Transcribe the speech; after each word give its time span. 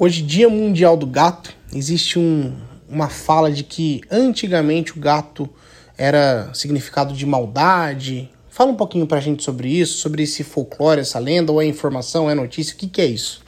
Hoje, 0.00 0.22
Dia 0.22 0.48
Mundial 0.48 0.96
do 0.96 1.08
Gato, 1.08 1.52
existe 1.74 2.20
um, 2.20 2.52
uma 2.88 3.08
fala 3.08 3.50
de 3.50 3.64
que 3.64 4.00
antigamente 4.08 4.96
o 4.96 5.00
gato 5.00 5.50
era 5.96 6.54
significado 6.54 7.12
de 7.12 7.26
maldade. 7.26 8.30
Fala 8.48 8.70
um 8.70 8.76
pouquinho 8.76 9.08
pra 9.08 9.18
gente 9.18 9.42
sobre 9.42 9.68
isso, 9.68 9.98
sobre 9.98 10.22
esse 10.22 10.44
folclore, 10.44 11.00
essa 11.00 11.18
lenda, 11.18 11.50
ou 11.50 11.60
é 11.60 11.66
informação, 11.66 12.30
é 12.30 12.34
notícia, 12.36 12.76
o 12.76 12.78
que, 12.78 12.86
que 12.86 13.00
é 13.00 13.06
isso? 13.06 13.42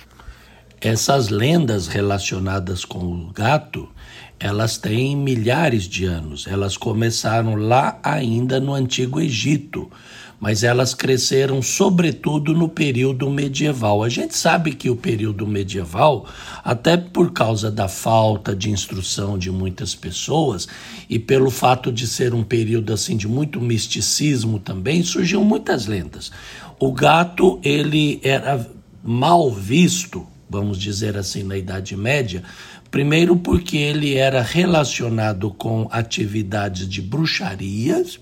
Essas 0.80 1.28
lendas 1.28 1.86
relacionadas 1.86 2.84
com 2.84 2.98
o 2.98 3.30
gato, 3.32 3.88
elas 4.40 4.76
têm 4.76 5.16
milhares 5.16 5.84
de 5.84 6.04
anos. 6.04 6.48
Elas 6.48 6.76
começaram 6.76 7.54
lá 7.54 8.00
ainda 8.02 8.58
no 8.58 8.74
Antigo 8.74 9.20
Egito 9.20 9.88
mas 10.40 10.64
elas 10.64 10.94
cresceram 10.94 11.60
sobretudo 11.60 12.54
no 12.54 12.66
período 12.66 13.30
medieval. 13.30 14.02
A 14.02 14.08
gente 14.08 14.34
sabe 14.34 14.72
que 14.72 14.88
o 14.88 14.96
período 14.96 15.46
medieval, 15.46 16.26
até 16.64 16.96
por 16.96 17.30
causa 17.32 17.70
da 17.70 17.86
falta 17.86 18.56
de 18.56 18.70
instrução 18.70 19.38
de 19.38 19.50
muitas 19.50 19.94
pessoas 19.94 20.66
e 21.10 21.18
pelo 21.18 21.50
fato 21.50 21.92
de 21.92 22.06
ser 22.06 22.32
um 22.32 22.42
período 22.42 22.92
assim 22.94 23.18
de 23.18 23.28
muito 23.28 23.60
misticismo 23.60 24.58
também, 24.58 25.02
surgiam 25.02 25.44
muitas 25.44 25.86
lendas. 25.86 26.32
O 26.78 26.90
gato, 26.90 27.60
ele 27.62 28.18
era 28.24 28.66
mal 29.04 29.50
visto, 29.50 30.26
vamos 30.48 30.78
dizer 30.78 31.18
assim, 31.18 31.42
na 31.42 31.58
Idade 31.58 31.94
Média, 31.94 32.42
Primeiro, 32.90 33.36
porque 33.36 33.76
ele 33.76 34.16
era 34.16 34.42
relacionado 34.42 35.52
com 35.52 35.86
atividades 35.92 36.88
de 36.88 37.00
bruxarias 37.00 38.18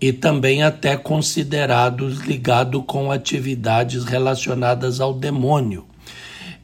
e 0.00 0.12
também 0.12 0.62
até 0.62 0.96
considerados 0.96 2.20
ligados 2.20 2.82
com 2.86 3.10
atividades 3.10 4.04
relacionadas 4.04 5.00
ao 5.00 5.12
demônio. 5.12 5.86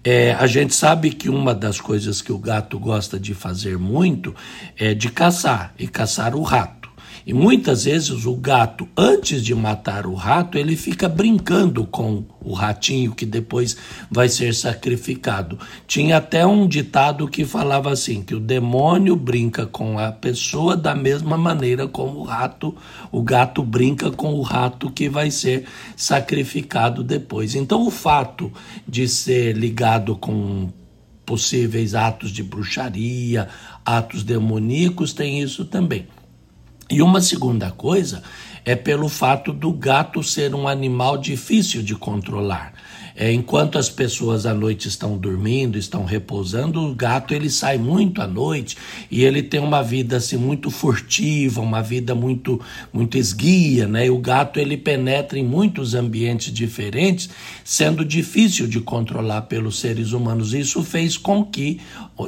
É, 0.04 0.32
a 0.34 0.46
gente 0.46 0.74
sabe 0.74 1.10
que 1.10 1.30
uma 1.30 1.54
das 1.54 1.80
coisas 1.80 2.20
que 2.20 2.30
o 2.30 2.38
gato 2.38 2.78
gosta 2.78 3.18
de 3.18 3.32
fazer 3.34 3.78
muito 3.78 4.34
é 4.78 4.92
de 4.92 5.10
caçar 5.10 5.72
e 5.78 5.88
caçar 5.88 6.34
o 6.36 6.42
rato. 6.42 6.83
E 7.26 7.32
muitas 7.32 7.84
vezes 7.84 8.26
o 8.26 8.34
gato, 8.34 8.88
antes 8.96 9.42
de 9.42 9.54
matar 9.54 10.06
o 10.06 10.14
rato, 10.14 10.58
ele 10.58 10.76
fica 10.76 11.08
brincando 11.08 11.86
com 11.86 12.24
o 12.40 12.52
ratinho 12.52 13.14
que 13.14 13.24
depois 13.24 13.76
vai 14.10 14.28
ser 14.28 14.54
sacrificado. 14.54 15.58
Tinha 15.86 16.18
até 16.18 16.46
um 16.46 16.68
ditado 16.68 17.26
que 17.28 17.44
falava 17.44 17.90
assim: 17.90 18.22
que 18.22 18.34
o 18.34 18.40
demônio 18.40 19.16
brinca 19.16 19.66
com 19.66 19.98
a 19.98 20.12
pessoa 20.12 20.76
da 20.76 20.94
mesma 20.94 21.38
maneira 21.38 21.88
como 21.88 22.20
o 22.20 22.24
rato, 22.24 22.74
o 23.10 23.22
gato 23.22 23.62
brinca 23.62 24.10
com 24.10 24.34
o 24.34 24.42
rato 24.42 24.90
que 24.90 25.08
vai 25.08 25.30
ser 25.30 25.64
sacrificado 25.96 27.02
depois. 27.02 27.54
Então 27.54 27.86
o 27.86 27.90
fato 27.90 28.52
de 28.86 29.08
ser 29.08 29.56
ligado 29.56 30.16
com 30.16 30.68
possíveis 31.24 31.94
atos 31.94 32.30
de 32.30 32.42
bruxaria, 32.42 33.48
atos 33.84 34.22
demoníacos, 34.22 35.12
tem 35.12 35.40
isso 35.40 35.64
também. 35.64 36.06
E 36.90 37.00
uma 37.00 37.20
segunda 37.20 37.70
coisa 37.70 38.22
é 38.64 38.74
pelo 38.74 39.08
fato 39.08 39.52
do 39.52 39.72
gato 39.72 40.22
ser 40.22 40.54
um 40.54 40.66
animal 40.66 41.18
difícil 41.18 41.82
de 41.82 41.94
controlar. 41.94 42.72
É, 43.16 43.32
enquanto 43.32 43.78
as 43.78 43.88
pessoas 43.88 44.44
à 44.44 44.52
noite 44.52 44.88
estão 44.88 45.16
dormindo, 45.16 45.78
estão 45.78 46.04
repousando, 46.04 46.80
o 46.80 46.94
gato 46.94 47.32
ele 47.32 47.48
sai 47.48 47.78
muito 47.78 48.20
à 48.20 48.26
noite 48.26 48.76
e 49.08 49.22
ele 49.22 49.40
tem 49.40 49.60
uma 49.60 49.82
vida 49.82 50.16
assim 50.16 50.36
muito 50.36 50.68
furtiva, 50.68 51.60
uma 51.60 51.80
vida 51.80 52.12
muito 52.12 52.60
muito 52.92 53.16
esguia, 53.16 53.86
né? 53.86 54.06
E 54.06 54.10
o 54.10 54.18
gato 54.18 54.58
ele 54.58 54.76
penetra 54.76 55.38
em 55.38 55.44
muitos 55.44 55.94
ambientes 55.94 56.52
diferentes, 56.52 57.30
sendo 57.62 58.04
difícil 58.04 58.66
de 58.66 58.80
controlar 58.80 59.42
pelos 59.42 59.78
seres 59.78 60.10
humanos. 60.10 60.52
Isso 60.52 60.82
fez 60.82 61.16
com 61.16 61.44
que 61.44 61.80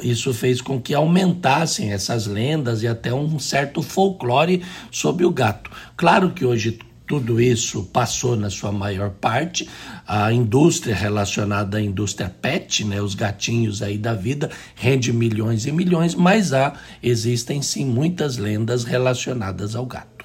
isso 0.03 0.33
fez 0.33 0.61
com 0.61 0.79
que 0.79 0.93
aumentassem 0.93 1.91
essas 1.91 2.27
lendas 2.27 2.81
e 2.81 2.87
até 2.87 3.13
um 3.13 3.37
certo 3.39 3.81
folclore 3.81 4.46
sobre 4.91 5.25
o 5.25 5.31
gato. 5.31 5.69
Claro 5.95 6.31
que 6.31 6.45
hoje 6.45 6.79
tudo 7.07 7.39
isso 7.39 7.83
passou 7.85 8.35
na 8.35 8.49
sua 8.49 8.71
maior 8.71 9.11
parte. 9.11 9.67
A 10.05 10.31
indústria 10.33 10.93
relacionada 10.93 11.77
à 11.77 11.81
indústria 11.81 12.29
pet, 12.29 12.83
né, 12.83 13.01
os 13.01 13.15
gatinhos 13.15 13.81
aí 13.81 13.97
da 13.97 14.13
vida, 14.13 14.51
rende 14.75 15.13
milhões 15.13 15.65
e 15.65 15.71
milhões, 15.71 16.13
mas 16.13 16.51
há, 16.51 16.73
existem 17.01 17.61
sim 17.61 17.85
muitas 17.85 18.37
lendas 18.37 18.83
relacionadas 18.83 19.73
ao 19.73 19.85
gato. 19.85 20.16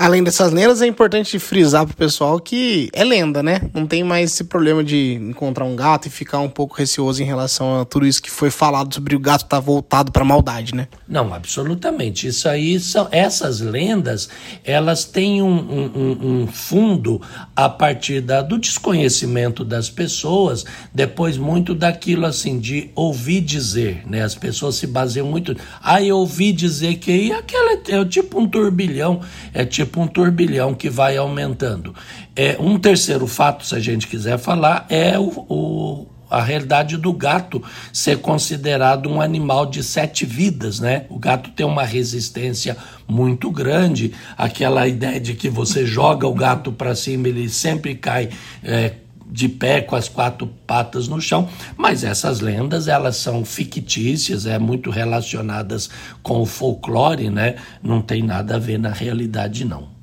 Além 0.00 0.22
dessas 0.22 0.52
lendas, 0.52 0.80
é 0.80 0.86
importante 0.86 1.40
frisar 1.40 1.84
pro 1.84 1.96
pessoal 1.96 2.38
que 2.38 2.88
é 2.92 3.02
lenda, 3.02 3.42
né? 3.42 3.62
Não 3.74 3.84
tem 3.84 4.04
mais 4.04 4.30
esse 4.30 4.44
problema 4.44 4.84
de 4.84 5.14
encontrar 5.14 5.64
um 5.64 5.74
gato 5.74 6.06
e 6.06 6.10
ficar 6.10 6.38
um 6.38 6.48
pouco 6.48 6.76
receoso 6.76 7.20
em 7.20 7.26
relação 7.26 7.80
a 7.80 7.84
tudo 7.84 8.06
isso 8.06 8.22
que 8.22 8.30
foi 8.30 8.48
falado 8.48 8.94
sobre 8.94 9.16
o 9.16 9.18
gato 9.18 9.42
estar 9.42 9.56
tá 9.56 9.60
voltado 9.60 10.12
para 10.12 10.24
maldade, 10.24 10.72
né? 10.72 10.86
Não, 11.08 11.34
absolutamente. 11.34 12.28
Isso 12.28 12.48
aí 12.48 12.78
são 12.78 13.08
essas 13.10 13.58
lendas, 13.60 14.28
elas 14.64 15.04
têm 15.04 15.42
um, 15.42 15.48
um, 15.58 16.42
um 16.42 16.46
fundo 16.46 17.20
a 17.56 17.68
partir 17.68 18.20
da, 18.20 18.40
do 18.40 18.56
desconhecimento 18.56 19.64
das 19.64 19.90
pessoas, 19.90 20.64
depois 20.94 21.36
muito 21.36 21.74
daquilo 21.74 22.24
assim 22.24 22.60
de 22.60 22.88
ouvir 22.94 23.40
dizer, 23.40 24.04
né? 24.06 24.22
As 24.22 24.36
pessoas 24.36 24.76
se 24.76 24.86
baseiam 24.86 25.26
muito. 25.26 25.56
Ah, 25.82 26.00
eu 26.00 26.18
ouvi 26.18 26.52
dizer 26.52 26.98
que 26.98 27.10
e 27.10 27.32
aquela 27.32 27.72
é 27.72 28.04
tipo 28.04 28.38
um 28.38 28.46
turbilhão, 28.46 29.22
é 29.52 29.64
tipo 29.64 29.87
tipo 29.88 30.00
um 30.00 30.06
turbilhão 30.06 30.74
que 30.74 30.90
vai 30.90 31.16
aumentando. 31.16 31.94
É, 32.36 32.56
um 32.60 32.78
terceiro 32.78 33.26
fato, 33.26 33.64
se 33.64 33.74
a 33.74 33.80
gente 33.80 34.06
quiser 34.06 34.38
falar, 34.38 34.86
é 34.88 35.18
o, 35.18 35.46
o 35.48 36.06
a 36.30 36.42
realidade 36.42 36.98
do 36.98 37.10
gato 37.10 37.62
ser 37.90 38.18
considerado 38.18 39.08
um 39.08 39.18
animal 39.18 39.64
de 39.64 39.82
sete 39.82 40.26
vidas, 40.26 40.78
né? 40.78 41.06
O 41.08 41.18
gato 41.18 41.50
tem 41.52 41.64
uma 41.64 41.84
resistência 41.84 42.76
muito 43.08 43.50
grande, 43.50 44.12
aquela 44.36 44.86
ideia 44.86 45.18
de 45.18 45.32
que 45.32 45.48
você 45.48 45.86
joga 45.86 46.26
o 46.26 46.34
gato 46.34 46.70
para 46.70 46.94
cima, 46.94 47.28
ele 47.28 47.48
sempre 47.48 47.94
cai. 47.94 48.28
É, 48.62 48.92
de 49.38 49.48
pé 49.48 49.80
com 49.80 49.94
as 49.94 50.08
quatro 50.08 50.48
patas 50.66 51.06
no 51.06 51.20
chão, 51.20 51.48
mas 51.76 52.02
essas 52.02 52.40
lendas 52.40 52.88
elas 52.88 53.16
são 53.18 53.44
fictícias, 53.44 54.46
é 54.46 54.58
muito 54.58 54.90
relacionadas 54.90 55.88
com 56.24 56.40
o 56.40 56.46
folclore, 56.46 57.30
né? 57.30 57.54
Não 57.80 58.02
tem 58.02 58.20
nada 58.20 58.56
a 58.56 58.58
ver 58.58 58.80
na 58.80 58.90
realidade 58.90 59.64
não. 59.64 59.96